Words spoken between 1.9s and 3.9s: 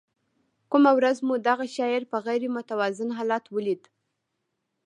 په غیر متوازن حالت ولید.